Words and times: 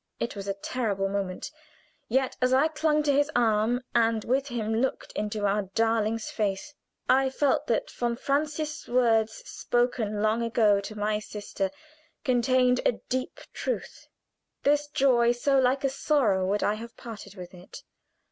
It 0.19 0.35
was 0.35 0.47
a 0.47 0.55
terrible 0.55 1.07
moment, 1.07 1.51
yet, 2.07 2.35
as 2.41 2.53
I 2.53 2.69
clung 2.69 3.03
to 3.03 3.13
his 3.13 3.29
arm, 3.35 3.83
and 3.93 4.23
with 4.25 4.47
him 4.47 4.73
looked 4.81 5.11
into 5.11 5.45
our 5.45 5.69
darling's 5.75 6.31
face, 6.31 6.73
I 7.07 7.29
felt 7.29 7.67
that 7.67 7.91
von 7.91 8.15
Francius' 8.15 8.87
words, 8.87 9.31
spoken 9.47 10.23
long 10.23 10.41
ago 10.41 10.79
to 10.79 10.97
my 10.97 11.19
sister, 11.19 11.69
contained 12.23 12.81
a 12.83 12.93
deep 13.09 13.41
truth. 13.53 14.07
This 14.63 14.87
joy, 14.87 15.33
so 15.33 15.59
like 15.59 15.83
a 15.83 15.89
sorrow 15.89 16.47
would 16.47 16.63
I 16.63 16.73
have 16.73 16.97
parted 16.97 17.35
with 17.35 17.53
it? 17.53 17.83